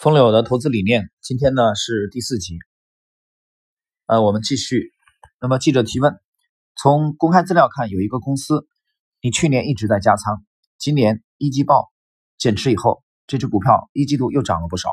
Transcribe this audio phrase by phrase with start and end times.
[0.00, 2.56] 风柳的投资理念，今天呢是第四集。
[4.06, 4.92] 呃，我们继续。
[5.40, 6.20] 那么记者提问：
[6.76, 8.68] 从公开资料看，有一个公司，
[9.20, 10.44] 你去年一直在加仓，
[10.78, 11.90] 今年一季报
[12.36, 14.90] 减持以后，这只股票一季度又涨了不少，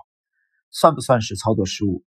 [0.72, 2.04] 算不算是操作失误？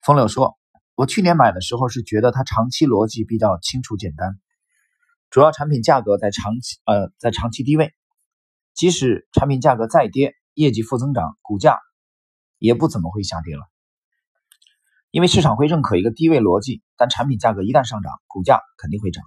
[0.00, 0.56] 风柳说
[0.96, 4.40] ：“我去年买的时候是觉得它长期逻辑比较清楚简单，
[5.28, 7.92] 主要产品价格在长期呃在长期低位，
[8.72, 11.78] 即使产品价格再跌。”业绩负增长，股价
[12.56, 13.68] 也不怎么会下跌了，
[15.10, 19.22] 因为市场会认可一个低位逻辑，但产品价格一旦上涨，股价肯定会涨。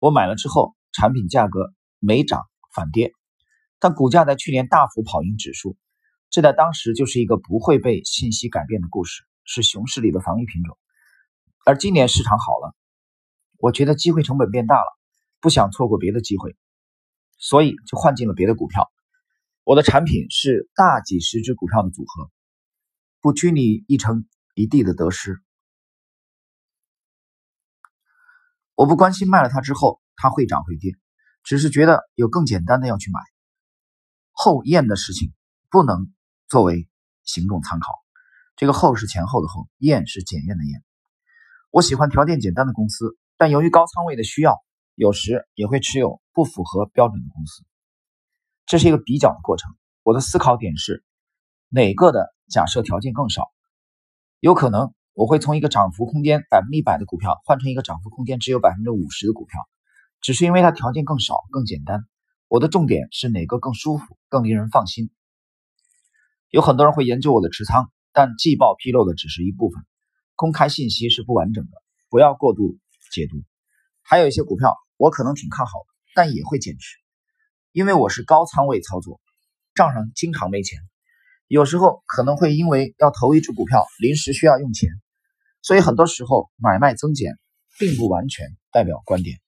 [0.00, 2.42] 我买了之后，产品价格没涨
[2.74, 3.12] 反跌，
[3.78, 5.76] 但股价在去年大幅跑赢指数，
[6.30, 10.76] 这在当时就是一个不会被信息改变的故事，是熊市里的防御品种。
[11.64, 12.74] 而今年市场好了，
[13.58, 14.98] 我觉得机会成本变大了，
[15.40, 16.56] 不想错过别的机会，
[17.38, 18.90] 所以就换进了别的股票。
[19.66, 22.30] 我的产品是大几十只股票的组合，
[23.20, 25.42] 不拘泥一成一地的得失。
[28.76, 30.92] 我不关心卖了它之后它会涨会跌，
[31.42, 33.18] 只是觉得有更简单的要去买。
[34.30, 35.32] 后验的事情
[35.68, 36.12] 不能
[36.46, 36.88] 作为
[37.24, 37.92] 行动参考。
[38.54, 40.84] 这个后是前后的后，验是检验的验。
[41.72, 44.62] 我喜欢条件简单的公司，但由于高仓位的需要，
[44.94, 47.64] 有时也会持有不符合标准的公司。
[48.66, 49.74] 这是一个比较的过程。
[50.02, 51.04] 我的思考点是，
[51.68, 53.52] 哪个的假设条件更少？
[54.40, 59.68] 有可能我会从一个涨幅空间百分之一百的股票换成一个涨幅空间只有百分之五十的股票，
[60.20, 62.04] 只是因为它条件更少、更简单。
[62.48, 65.10] 我的重点是哪个更舒服、更令人放心。
[66.50, 69.84] 有很多人会研究我的持仓，但季报披露的只是一部分，
[70.34, 71.70] 公开信息是不完整的，
[72.08, 72.78] 不要过度
[73.12, 73.42] 解读。
[74.02, 77.05] 还有一些股票我可能挺看好的，但也会减持。
[77.76, 79.20] 因为我是高仓位操作，
[79.74, 80.78] 账上经常没钱，
[81.46, 84.88] 有时候可能会因为要投一只股票，临时需要用钱，
[85.60, 87.34] 所以很多时候买卖增减
[87.78, 89.38] 并不完全代表观点。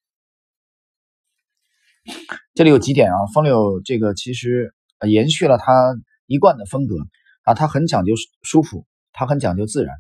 [2.53, 4.75] 这里有几点啊，风流这个其实
[5.09, 5.97] 延续了他
[6.27, 6.97] 一贯的风格
[7.45, 8.13] 啊，他很讲究
[8.43, 9.97] 舒服，他很讲究自然，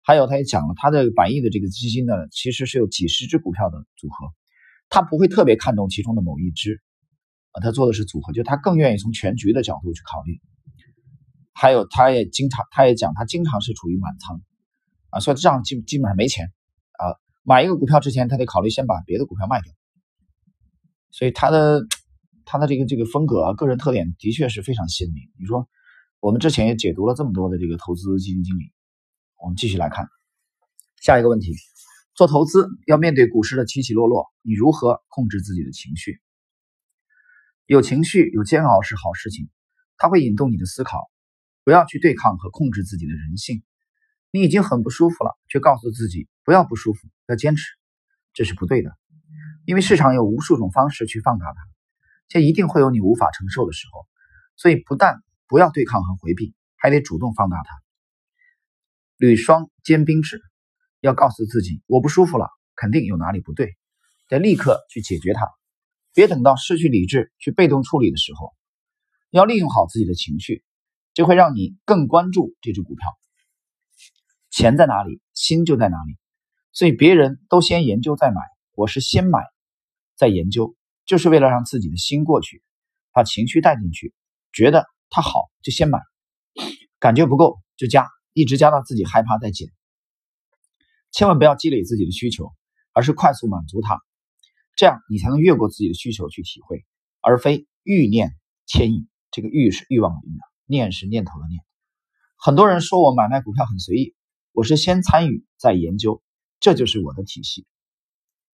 [0.00, 4.32] 还有他也讲了他的百亿的这个基金呢，其实是有几十只股票的组合，
[4.88, 6.80] 他不会特别看重其中的某一只。
[7.54, 10.40] 啊，他做的是组合，就他更愿意从全局的角度去考虑。
[11.52, 14.42] 还有，他也经常，他也讲，他经常是处于满仓
[15.10, 16.52] 啊，所以这样基基本上没钱
[16.98, 17.14] 啊。
[17.44, 19.72] 买一个股票之前，他得考虑先把别的股票卖掉。
[21.12, 21.82] 所以他的
[22.44, 25.22] 他的这个这个风格啊，个人特点的确是非常鲜明。
[25.38, 25.68] 你说，
[26.18, 28.72] 我们之前也解读了这么多的这个投资基金经理，
[29.40, 30.08] 我们继续来看
[31.00, 31.54] 下一个问题：
[32.16, 36.20] 做投资要面对股市的起起落落，你如何控制自己的情绪？
[37.66, 39.48] 有情绪、有煎熬是好事情，
[39.96, 41.10] 它会引动你的思考。
[41.64, 43.62] 不要去对抗和控制自己的人性。
[44.30, 47.64] 你已经很不舒服了，却告诉自己不要不舒服，要坚持，
[48.34, 48.90] 这是不对的。
[49.64, 51.54] 因为市场有无数种方式去放大它，
[52.28, 54.06] 且一定会有你无法承受的时候。
[54.56, 57.82] 所以，不但不要对抗和回避，还得主动放大它。
[59.16, 60.42] 履双坚冰指，
[61.00, 63.74] 要告诉自己我不舒服了，肯定有哪里不对，
[64.28, 65.48] 得立刻去解决它。
[66.14, 68.54] 别等到失去理智去被动处理的时候，
[69.30, 70.64] 要利用好自己的情绪，
[71.12, 73.08] 这会让你更关注这只股票。
[74.50, 76.16] 钱在哪里，心就在哪里。
[76.72, 78.40] 所以别人都先研究再买，
[78.74, 79.40] 我是先买
[80.16, 82.62] 再研究，就是为了让自己的心过去，
[83.12, 84.14] 把情绪带进去，
[84.52, 85.98] 觉得它好就先买，
[87.00, 89.68] 感觉不够就加，一直加到自己害怕再减。
[91.10, 92.52] 千万不要积累自己的需求，
[92.92, 94.00] 而是快速满足它。
[94.76, 96.84] 这样你才能越过自己的需求去体会，
[97.20, 98.34] 而非欲念
[98.66, 99.08] 牵引。
[99.30, 101.60] 这个欲是欲望的欲，念是念头的念。
[102.36, 104.14] 很多人说我买卖股票很随意，
[104.52, 106.22] 我是先参与再研究，
[106.60, 107.66] 这就是我的体系。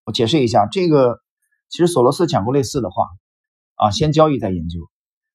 [0.04, 1.18] 我解释一下，这个
[1.68, 3.04] 其实索罗斯讲过类似的话
[3.74, 4.90] 啊，先交易再研究。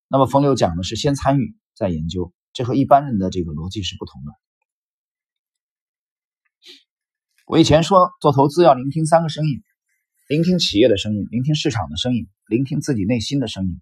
[0.07, 4.31] 那么冯柳讲的是先参与再研究，这和一般人的这个逻辑是不同的。
[7.45, 9.61] 我以前说做投资要聆听三个声音。
[10.27, 13.79] 聆听企业的声音，聆听市场的声音，聆听自己内心的声音。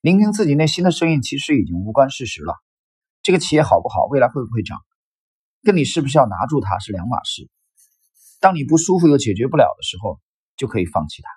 [0.00, 2.56] 聆听自己内心的声音，其实已经无关事实了。
[3.22, 4.80] 这个企业好不好，未来会不会涨，
[5.62, 7.48] 跟你是不是要拿住它是两码事。
[8.40, 10.20] 当你不舒服又解决不了的时候，
[10.56, 11.30] 就可以放弃它。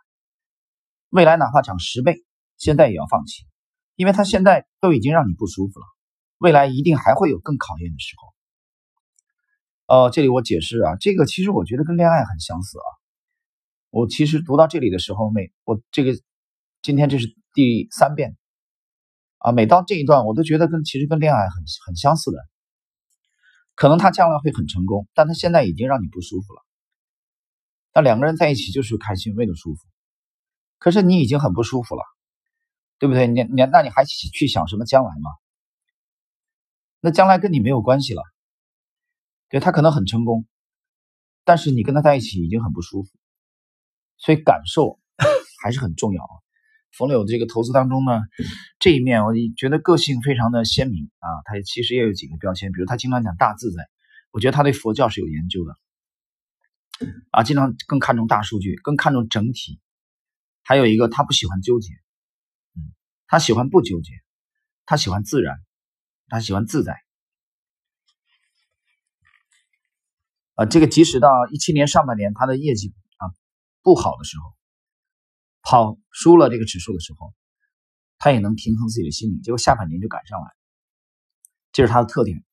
[1.10, 2.26] 未来哪怕涨十倍，
[2.58, 3.44] 现在也要放弃，
[3.96, 5.86] 因为它现在都已经让你不舒服了。
[6.40, 9.96] 未来一定还会有更考验的时候。
[9.96, 13.05] 哦，这里我解释啊，这个其实我觉得跟恋爱很相似啊。
[13.96, 16.12] 我其实读到这里的时候，每我这个
[16.82, 18.36] 今天这是第三遍
[19.38, 22.38] 啊，每到这一段，我都觉得跟其实跟恋爱很很相似的。
[23.74, 26.62] 可能他将来会很成功，但他现在已经让你不舒服了。
[27.94, 29.88] 那两个人在一起就是开心，为了舒服。
[30.78, 32.04] 可是你已经很不舒服了，
[33.00, 33.28] 对不对？
[33.28, 35.32] 你你那你还去想什么将来吗？
[37.00, 38.22] 那将来跟你没有关系了。
[39.48, 40.46] 对他可能很成功，
[41.46, 43.10] 但是你跟他在一起已经很不舒服，
[44.18, 45.00] 所以感受
[45.62, 46.34] 还是很重要啊。
[46.98, 48.22] 冯柳的这个投资当中呢，
[48.80, 51.28] 这一面我觉得个性非常的鲜明啊。
[51.44, 53.90] 他其实也有几个标签，比如他经常讲大自在，
[54.32, 55.78] 我觉得他对佛教是有研究的
[57.32, 59.82] 啊，经常更看重大数据，更看重整体。
[60.64, 61.94] 还有一个，他不喜欢纠结，
[62.76, 62.96] 嗯，
[63.28, 64.14] 他喜欢不纠结，
[64.86, 65.58] 他喜欢自然，
[66.30, 66.98] 他喜欢自在。
[70.56, 72.94] 啊，这个即使到一七年上半年，他的业绩
[73.86, 74.52] 不好的时候，
[75.62, 77.36] 跑输了这个指数的时候，
[78.18, 80.48] 他也能平衡自己的心理，结果下半年就赶上来，
[81.72, 82.44] 这是他的特点。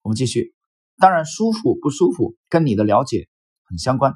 [0.00, 0.54] 我们继续，
[0.96, 3.28] 当然舒服不舒服跟你的了解
[3.64, 4.14] 很相关。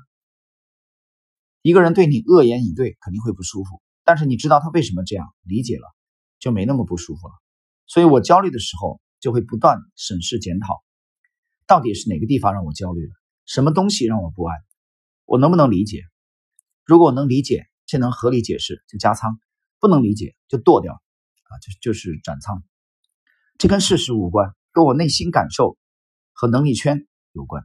[1.60, 5.94] 一个人对你恶言以对，肯定会不舒服，但是你知道他为什么这样，理解了
[6.38, 7.34] 就没那么不舒服了。
[7.87, 10.82] 所以我焦虑的时候，就会不断审视检讨。
[11.66, 13.12] 到底是哪个地方让我焦虑了？
[13.44, 14.56] 什么东西让我不安？
[15.29, 16.05] 我能不能理解？
[16.87, 19.33] 如果我能理解且能合理解释，就加仓；
[19.79, 22.65] 不能理解就剁掉，啊，就就是斩仓。
[23.59, 25.77] 这跟事实无关，跟我内心感受
[26.33, 27.63] 和能力圈有关。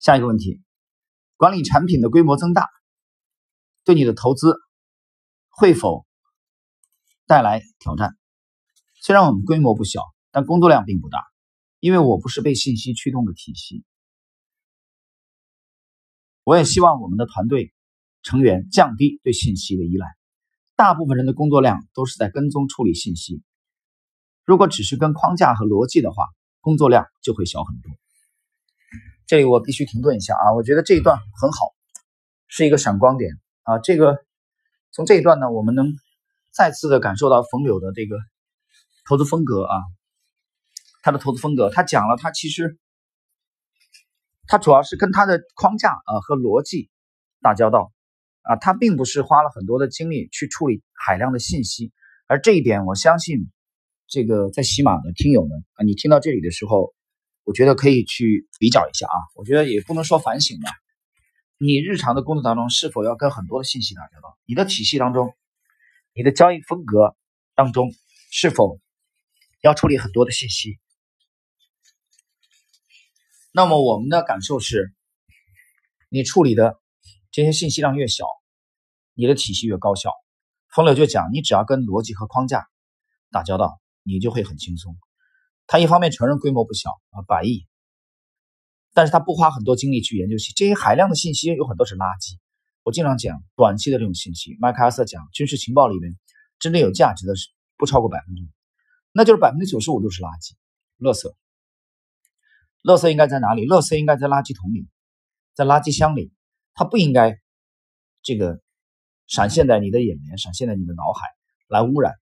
[0.00, 0.60] 下一个问题：
[1.38, 2.68] 管理产品的规模增大，
[3.82, 4.54] 对你的投资
[5.48, 6.04] 会否
[7.26, 8.18] 带来挑战？
[9.00, 11.18] 虽然我们规模不小，但工作量并不大。
[11.80, 13.82] 因为我不是被信息驱动的体系，
[16.44, 17.72] 我也希望我们的团队
[18.22, 20.06] 成员降低对信息的依赖。
[20.74, 23.42] 大部分人的工作量都是在跟踪处理信息，
[24.44, 26.24] 如果只是跟框架和逻辑的话，
[26.60, 27.92] 工作量就会小很多。
[29.26, 31.72] 这里我必须停顿一下啊，我觉得这一段很好，
[32.48, 33.78] 是一个闪光点啊。
[33.78, 34.16] 这个
[34.90, 35.94] 从这一段呢，我们能
[36.50, 38.16] 再次的感受到冯柳的这个
[39.06, 39.76] 投资风格啊。
[41.02, 42.78] 他的投资风格，他讲了，他其实
[44.46, 46.90] 它主要是跟它的框架啊和逻辑
[47.40, 47.92] 打交道
[48.42, 51.92] 啊，它并不是花了很多的精力去处理海量的信息，
[52.26, 53.50] 而这一点，我相信
[54.08, 56.92] 这个在喜马的听友们啊，你听到这里的时候，
[57.44, 60.70] 我觉得可以去比较一下啊，我觉得也不能说反省吧，
[61.58, 64.36] 你日常的工作当中是否要跟很多的信息打交道？
[64.44, 65.34] 你的体系当中，
[66.14, 67.16] 你的交易风格
[67.54, 67.92] 当中
[68.30, 68.80] 是否
[69.62, 70.78] 要处理很多的信息？
[73.54, 74.94] 那么我们的感受是，
[76.08, 76.80] 你处理的
[77.30, 78.24] 这些信息量越小，
[79.12, 80.10] 你的体系越高效。
[80.74, 82.66] 冯柳就讲，你只要跟逻辑和框架
[83.30, 84.96] 打交道，你就会很轻松。
[85.66, 87.66] 他一方面承认规模不小啊，百亿，
[88.94, 92.38] 但是他不花很多精力去研究这些海量的信息，有很多是垃圾。
[92.84, 96.18] 我经常讲短期的这种信息，麦克阿瑟讲军事情报里面
[96.58, 98.48] 真正有价值的是不超过百分之五，
[99.12, 100.54] 那就是百分之九十五都是垃圾、
[100.98, 101.30] 垃圾。
[102.82, 103.66] 垃圾应该在哪里？
[103.66, 104.88] 垃圾应该在垃圾桶里，
[105.54, 106.32] 在垃圾箱里，
[106.74, 107.38] 它不应该
[108.22, 108.60] 这个
[109.26, 111.28] 闪现在你的眼帘，闪现在你的脑海
[111.68, 112.14] 来污染。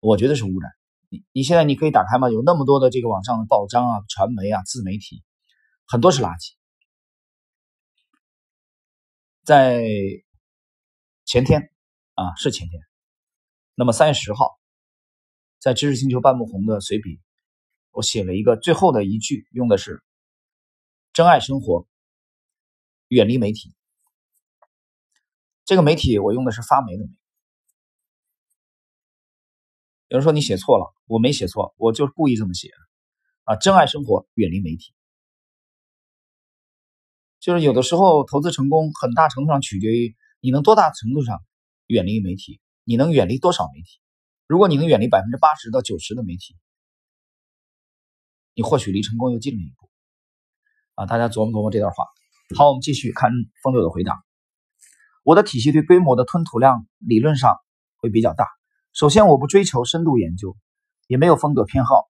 [0.00, 0.70] 我觉得是污染。
[1.08, 2.28] 你你现在你可以打开吗？
[2.28, 5.24] 有那么多的这个网上的报章啊、传媒啊、自媒体，
[5.86, 6.52] 很多是垃圾。
[9.42, 9.82] 在
[11.24, 11.70] 前天
[12.12, 12.82] 啊，是前天，
[13.74, 14.58] 那么三月十号，
[15.58, 17.18] 在知识星球半木红的随笔。
[17.90, 20.02] 我写了一个最后的一句，用的是
[21.12, 21.86] “珍爱生活，
[23.08, 23.74] 远离媒体”。
[25.64, 27.10] 这个媒体我用的是发霉的霉。
[30.08, 32.70] 有人说你写错了，我没写错，我就是故意这么写
[33.44, 33.56] 啊！
[33.56, 34.94] 珍爱生活，远离媒体。
[37.40, 41.42] 就是有的时候投资成功，很大程度上取决于你能多大程度上
[41.86, 44.00] 远离媒体，你能远离多少媒体。
[44.46, 46.56] 如果你能远离百分之八十到九十的媒体。
[48.58, 49.88] 你或许离成功又近了一步，
[50.96, 51.06] 啊！
[51.06, 52.06] 大家琢磨琢磨这段话。
[52.56, 53.30] 好，我们继续看
[53.62, 54.20] 风流的回答。
[55.22, 57.54] 我的体系对规模的吞吐量理论上
[57.98, 58.48] 会比较大。
[58.92, 60.56] 首先，我不追求深度研究，
[61.06, 62.08] 也没有风格偏好，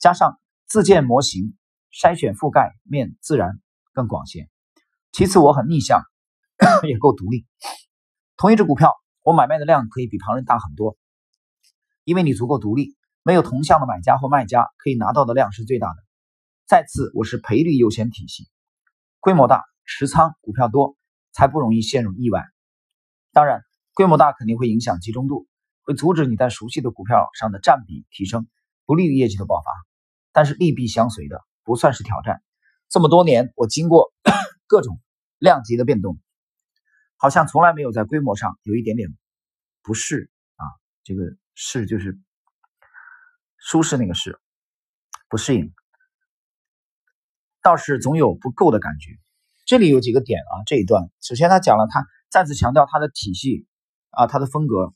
[0.00, 0.36] 加上
[0.66, 1.56] 自建模型，
[1.92, 3.60] 筛选覆盖面自然
[3.92, 4.48] 更广些。
[5.12, 6.02] 其次，我很逆向，
[6.88, 7.46] 也够独立。
[8.36, 10.96] 同一只股票，我买卖的量可以比旁人大很多，
[12.02, 12.95] 因为你足够独立。
[13.26, 15.96] 没有同向的买家或卖家，可以拿到的量是最大的。
[16.64, 18.46] 再次，我是赔率优先体系，
[19.18, 20.96] 规模大、持仓股票多，
[21.32, 22.44] 才不容易陷入意外。
[23.32, 23.62] 当然，
[23.94, 25.48] 规模大肯定会影响集中度，
[25.82, 28.46] 会阻止你在熟悉的股票上的占比提升，
[28.84, 29.72] 不利于业绩的爆发。
[30.30, 32.40] 但是利弊相随的，不算是挑战。
[32.88, 34.12] 这么多年，我经过
[34.68, 35.00] 各种
[35.38, 36.16] 量级的变动，
[37.16, 39.08] 好像从来没有在规模上有一点点
[39.82, 40.62] 不适啊。
[41.02, 41.24] 这个
[41.56, 42.20] 适就是
[43.66, 44.38] 舒适那个适，
[45.28, 45.74] 不适应，
[47.60, 49.18] 倒是总有不够的感觉。
[49.64, 53.66] 这里有几个点啊，这一段首先他讲了，他再次强调他的体系
[54.10, 54.94] 啊，他的风格，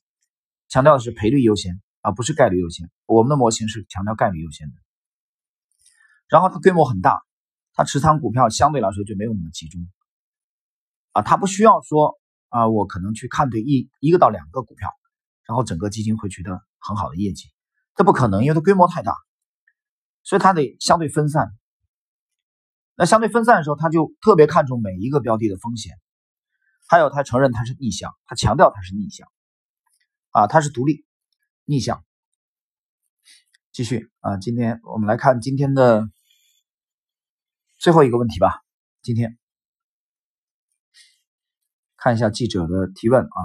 [0.69, 2.89] 强调的是赔率优先啊，不是概率优先。
[3.07, 4.75] 我们的模型是强调概率优先的。
[6.29, 7.25] 然后它规模很大，
[7.73, 9.85] 它持仓股票相对来说就没有那么集中
[11.11, 14.89] 啊，它不需要说啊，我可能去看对一一个到两个股票，
[15.43, 17.49] 然后整个基金会取得很好的业绩，
[18.01, 19.15] 这不可能，因为它规模太大，
[20.23, 21.51] 所以它得相对分散。
[22.95, 25.93] 那相对分散的时候，他就特别看重每一个标的的风险，
[26.89, 29.29] 还有他承认它是逆向，他强调它是逆向，
[30.31, 31.05] 啊，它是独立
[31.67, 32.03] 逆向。
[33.71, 36.09] 继续啊，今天我们来看今天的
[37.77, 38.63] 最后一个问题吧。
[39.03, 39.37] 今天
[41.99, 43.41] 看一下记者的提问啊，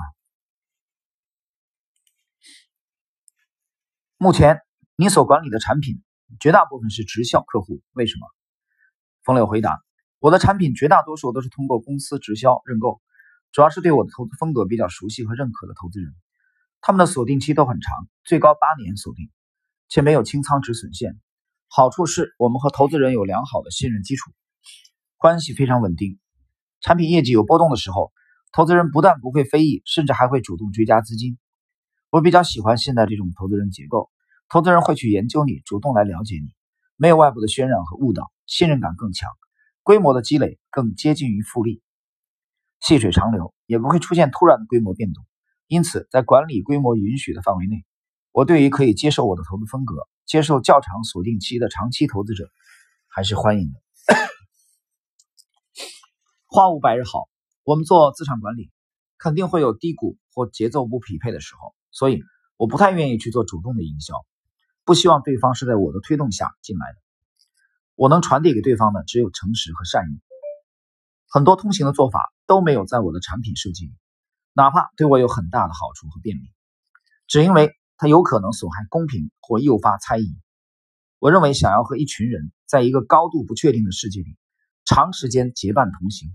[4.18, 4.62] 目前
[4.96, 6.02] 你所管理的产品
[6.40, 8.26] 绝大部分是直销客户，为什么？
[9.24, 9.78] 冯柳回答
[10.20, 13.02] ：“我的产品绝大多数都是通过公司直销认购，
[13.52, 16.16] 主要是对我的投资风格比较熟悉和认可的投资人，
[16.80, 19.30] 他们的锁定期都很长，最高八年锁定，
[19.90, 21.20] 且没有清仓止损线。
[21.68, 24.32] 好处是我们和投资人有良好的信任基础，
[25.18, 26.20] 关系非常稳定。
[26.80, 28.14] 产品业绩有波动的时候，
[28.54, 31.38] 投资人不但不会非议，甚至还会主动追加资金。
[32.16, 34.10] 我比较喜欢现在这种投资人结构，
[34.48, 36.56] 投资人会去研究你，主动来了解你。”
[36.96, 39.30] 没有外部的渲染和误导，信任感更强，
[39.84, 41.82] 规模的积累更接近于复利，
[42.80, 45.26] 细水长流，也不会出现突然的规模变动。
[45.68, 47.84] 因此，在管理规模允许的范围内，
[48.32, 49.96] 我对于可以接受我的投资风格、
[50.26, 52.50] 接受较长锁定期的长期投资者，
[53.10, 53.82] 还是欢迎的。
[56.46, 57.28] 花无百日好，
[57.66, 58.72] 我们做资产管理，
[59.18, 62.22] 肯定会有低谷或节奏不匹配的时候，所以
[62.58, 64.14] 我不太愿意去做主动的营销。
[64.84, 67.00] 不希望对方是在我的推动下进来的，
[67.96, 70.20] 我能传递给对方的只有诚实和善意。
[71.28, 73.94] 很多通行的做法都没有在我的产品设计里，
[74.54, 76.52] 哪怕对我有很大的好处和便利，
[77.28, 80.38] 只因为它有可能损害公平或诱发猜疑。
[81.18, 84.38] 我认为，想要和一群人在一个高度不确定的世界里
[84.84, 86.30] 长时间结伴同行，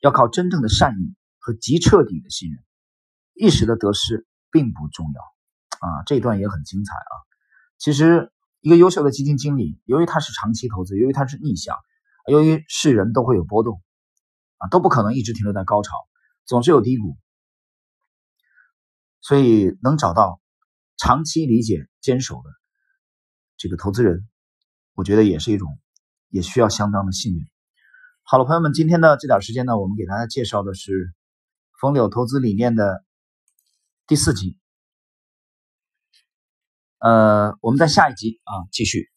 [0.00, 2.62] 要靠真正的善意和极彻底的信任。
[3.32, 5.20] 一时的得失并不重要。
[5.86, 7.12] 啊，这一段也很精彩啊。
[7.76, 11.76] 其实，一个优秀的基金经理，由于他是长期投资，由于他是逆向，
[12.26, 13.82] 由于是人都会有波动，
[14.56, 15.92] 啊，都不可能一直停留在高潮，
[16.46, 17.18] 总是有低谷。
[19.20, 20.40] 所以，能找到
[20.96, 22.50] 长期理解、坚守的
[23.58, 24.26] 这个投资人，
[24.94, 25.78] 我觉得也是一种，
[26.30, 27.44] 也需要相当的幸运。
[28.22, 31.12] 好了，朋友们，今天的这点时间呢，我们给大家介绍的是
[31.78, 33.04] 风柳投资理念的
[34.08, 34.56] 第四集。
[36.98, 39.10] 呃，我们在下一集啊继续。